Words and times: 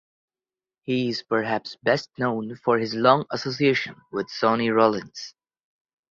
He 0.81 1.09
is 1.09 1.21
perhaps 1.21 1.77
best 1.83 2.09
known 2.17 2.55
for 2.55 2.79
his 2.79 2.95
long 2.95 3.27
association 3.29 3.97
with 4.11 4.31
Sonny 4.31 4.71
Rollins. 4.71 5.35